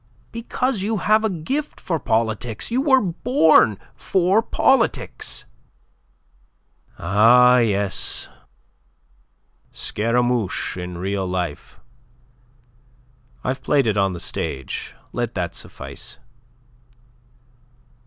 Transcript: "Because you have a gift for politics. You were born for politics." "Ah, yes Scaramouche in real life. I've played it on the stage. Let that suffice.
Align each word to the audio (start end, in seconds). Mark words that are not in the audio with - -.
"Because 0.31 0.81
you 0.81 0.97
have 0.97 1.23
a 1.23 1.29
gift 1.29 1.79
for 1.79 1.99
politics. 1.99 2.71
You 2.71 2.81
were 2.81 3.01
born 3.01 3.77
for 3.95 4.41
politics." 4.41 5.45
"Ah, 6.97 7.59
yes 7.59 8.27
Scaramouche 9.71 10.75
in 10.75 10.97
real 10.97 11.27
life. 11.27 11.79
I've 13.43 13.61
played 13.61 13.85
it 13.85 13.95
on 13.95 14.13
the 14.13 14.19
stage. 14.19 14.95
Let 15.13 15.35
that 15.35 15.53
suffice. 15.53 16.17